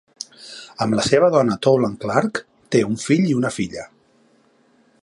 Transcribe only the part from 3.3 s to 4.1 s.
i una filla.